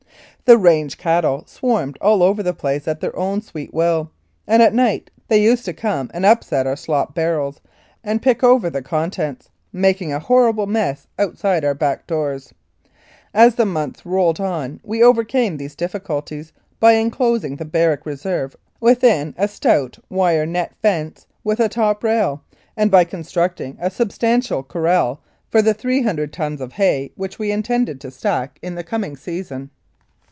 [0.45, 4.11] The range cattle swarmed all over the place at their own sweet will,
[4.45, 7.61] and at night they used to come and upset our slop barrels,
[8.03, 12.53] and pick over the contents, making a horrible mess outside our back doors.
[13.33, 18.53] As the months rolled on we overcame these difficulties by en closing the barrack reserve
[18.81, 22.43] within a stout wire net fence with top rail,
[22.75, 28.01] and by constructing a substantial corral for the 300 tons of hay which we intended
[28.01, 28.83] to stack in the 48 1888.
[28.83, 29.69] Lethbridge coming season.